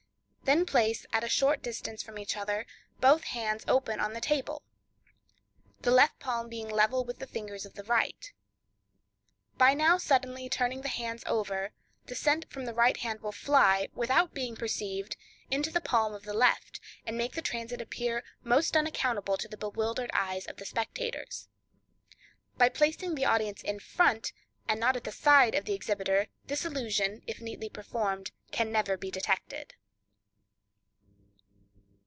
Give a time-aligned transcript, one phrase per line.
[0.43, 2.65] Then place, at a short distance from each other,
[2.99, 4.63] both hands open on the table,
[5.79, 8.33] the left palm being level with the fingers of the right.
[9.57, 11.71] By now suddenly turning the hands over,
[12.07, 15.15] the cent from the right hand will fly, without being perceived,
[15.49, 19.55] into the palm of the left, and make the transit appear most unaccountable to the
[19.55, 21.47] bewildered eyes of the spectators.
[22.57, 24.33] By placing the audience in front,
[24.67, 28.97] and not at the side of the exhibitor, this illusion, if neatly performed, can never
[28.97, 29.75] be detected.